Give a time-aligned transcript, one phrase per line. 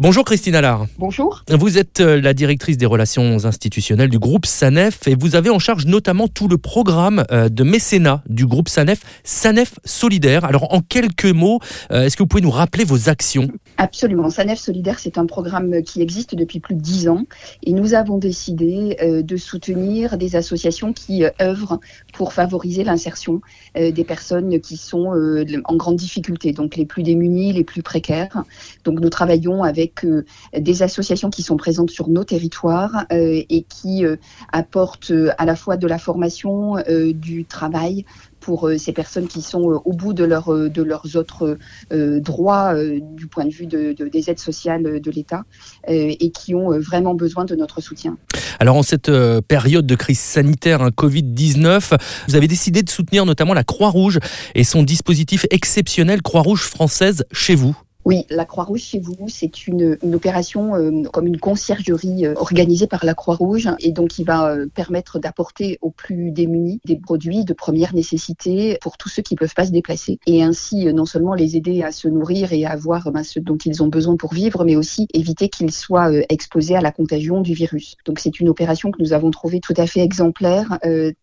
[0.00, 0.86] Bonjour Christine Allard.
[0.98, 1.44] Bonjour.
[1.48, 5.60] Vous êtes euh, la directrice des relations institutionnelles du groupe SANEF et vous avez en
[5.60, 10.44] charge notamment tout le programme euh, de mécénat du groupe SANEF, SANEF Solidaire.
[10.46, 11.60] Alors en quelques mots,
[11.92, 13.46] euh, est-ce que vous pouvez nous rappeler vos actions?
[13.76, 14.30] Absolument.
[14.30, 17.22] SANEF Solidaire, c'est un programme qui existe depuis plus de dix ans
[17.62, 21.78] et nous avons décidé de soutenir des associations qui œuvrent
[22.12, 23.40] pour favoriser l'insertion
[23.76, 25.12] des personnes qui sont
[25.64, 28.42] en grande difficulté, donc les plus démunis, les plus précaires.
[28.84, 30.24] Donc nous travaillons avec avec euh,
[30.56, 34.16] des associations qui sont présentes sur nos territoires euh, et qui euh,
[34.52, 36.76] apportent à la fois de la formation,
[37.14, 38.04] du travail
[38.40, 41.58] pour ces personnes qui sont au bout de, leur, de leurs autres
[41.90, 45.44] droits du point de vue de, des aides sociales de l'État
[45.88, 48.16] et qui ont vraiment besoin de notre soutien.
[48.60, 49.10] Alors en cette
[49.48, 51.96] période de crise sanitaire, hein, Covid-19,
[52.28, 54.18] vous avez décidé de soutenir notamment la Croix-Rouge
[54.54, 57.76] et son dispositif exceptionnel Croix-Rouge française chez vous.
[58.04, 62.86] Oui, la Croix-Rouge chez vous, c'est une, une, opération euh, comme une conciergerie euh, organisée
[62.86, 67.46] par la Croix-Rouge et donc qui va euh, permettre d'apporter aux plus démunis des produits
[67.46, 71.06] de première nécessité pour tous ceux qui ne peuvent pas se déplacer et ainsi non
[71.06, 74.16] seulement les aider à se nourrir et à avoir ben, ce dont ils ont besoin
[74.16, 77.96] pour vivre, mais aussi éviter qu'ils soient exposés à la contagion du virus.
[78.04, 80.78] Donc c'est une opération que nous avons trouvée tout à fait exemplaire,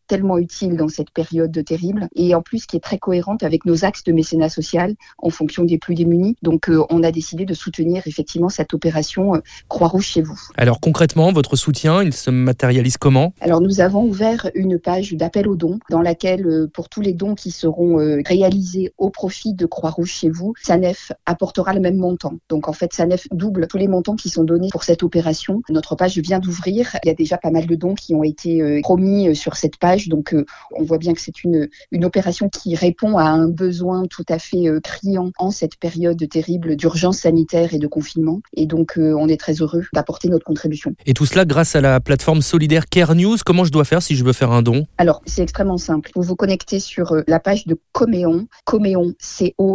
[0.08, 3.86] tellement utile dans cette période terrible et en plus qui est très cohérente avec nos
[3.86, 6.36] axes de mécénat social en fonction des plus démunis.
[6.42, 10.40] Donc on a décidé de soutenir effectivement cette opération euh, Croix-Rouge chez vous.
[10.58, 13.34] Alors concrètement, votre soutien, il se matérialise comment?
[13.42, 17.14] Alors nous avons ouvert une page d'appel aux dons dans laquelle euh, pour tous les
[17.14, 21.98] dons qui seront euh, réalisés au profit de Croix-Rouge chez vous, SANEF apportera le même
[21.98, 22.34] montant.
[22.50, 25.62] Donc en fait, SANEF double tous les montants qui sont donnés pour cette opération.
[25.70, 26.98] Notre page vient d'ouvrir.
[27.04, 30.08] Il y a déjà pas mal de dons qui ont été promis sur cette page.
[30.08, 30.36] Donc
[30.72, 34.40] on voit bien que c'est une, une opération qui répond à un besoin tout à
[34.40, 38.42] fait criant en cette période terrible d'urgence sanitaire et de confinement.
[38.54, 40.94] Et donc, euh, on est très heureux d'apporter notre contribution.
[41.06, 43.38] Et tout cela grâce à la plateforme solidaire Care News.
[43.46, 44.86] Comment je dois faire si je veux faire un don?
[44.98, 46.12] Alors, c'est extrêmement simple.
[46.16, 49.72] Vous vous connectez sur euh, la page de Coméon, Coméon, C-O-M-M-E-O-N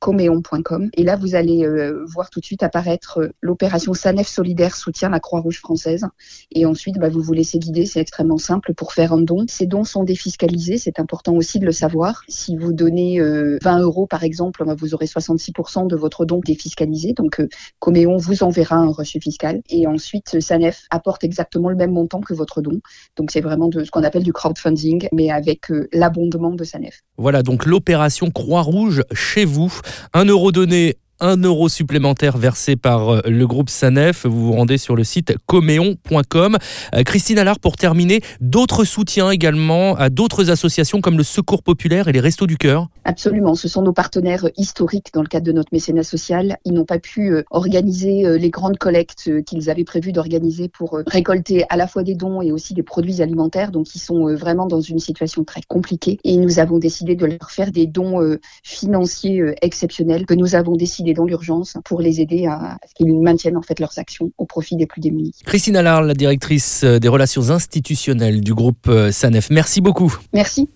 [0.00, 0.90] coméon.com.
[0.94, 5.08] Et là, vous allez euh, voir tout de suite apparaître euh, l'opération SANEF Solidaire soutient
[5.08, 6.06] la Croix-Rouge française.
[6.52, 9.44] Et ensuite, bah, vous vous laissez guider, c'est extrêmement simple pour faire un don.
[9.48, 12.22] Ces dons sont défiscalisés, c'est important aussi de le savoir.
[12.28, 16.40] Si vous donnez 20 euh, euros, par exemple, bah, vous aurez 66% de votre don
[16.44, 17.12] défiscalisé.
[17.12, 17.42] Donc,
[17.80, 19.60] Coméon vous enverra un reçu fiscal.
[19.68, 22.80] Et ensuite, SANEF apporte exactement le même montant que votre don.
[23.16, 27.02] Donc, c'est vraiment de ce qu'on appelle du crowdfunding, mais avec l'abondement de SANEF.
[27.16, 29.72] Voilà, donc l'opération Croix-Rouge chez vous.
[30.12, 34.26] Un euro donné 1 euro supplémentaire versé par euh, le groupe SANEF.
[34.26, 36.58] Vous vous rendez sur le site coméon.com.
[36.94, 42.08] Euh, Christine Allard, pour terminer, d'autres soutiens également à d'autres associations comme le Secours Populaire
[42.08, 45.52] et les Restos du Cœur Absolument, ce sont nos partenaires historiques dans le cadre de
[45.52, 46.56] notre mécénat social.
[46.64, 51.64] Ils n'ont pas pu euh, organiser les grandes collectes qu'ils avaient prévu d'organiser pour récolter
[51.68, 53.70] à la fois des dons et aussi des produits alimentaires.
[53.70, 57.50] Donc ils sont vraiment dans une situation très compliquée et nous avons décidé de leur
[57.50, 58.20] faire des dons
[58.62, 63.56] financiers exceptionnels que nous avons décidé dans l'urgence pour les aider à, ce qu'ils maintiennent
[63.56, 65.34] en fait leurs actions au profit des plus démunis.
[65.44, 69.50] Christine Allard, la directrice des relations institutionnelles du groupe euh, SANEF.
[69.50, 70.16] Merci beaucoup.
[70.32, 70.68] Merci.